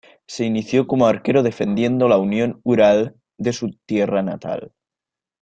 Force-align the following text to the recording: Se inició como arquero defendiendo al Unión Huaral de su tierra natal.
Se 0.25 0.45
inició 0.45 0.87
como 0.87 1.05
arquero 1.05 1.43
defendiendo 1.43 2.07
al 2.11 2.19
Unión 2.19 2.59
Huaral 2.63 3.17
de 3.37 3.53
su 3.53 3.69
tierra 3.85 4.23
natal. 4.23 4.73